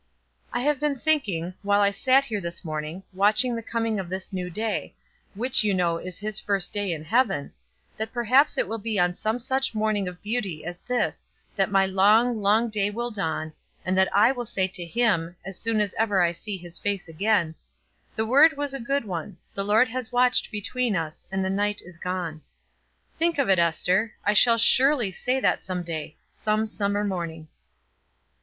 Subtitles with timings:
[0.51, 4.33] I have been thinking, while I sat here this morning, watching the coming of this
[4.33, 4.95] new day,
[5.35, 7.53] which you know is his first day in heaven,
[7.97, 11.85] that perhaps it will be on some such morning of beauty as this that my
[11.85, 13.53] long, long day will dawn,
[13.85, 17.07] and that I will say to him, as soon as ever I see his face
[17.07, 17.53] again:
[18.15, 21.79] 'The word was a good one; the Lord has watched between us, and the night
[21.85, 22.41] is gone.'
[23.19, 24.15] Think of it, Ester.
[24.25, 27.49] I shall surely say that some day 'some summer morning.'"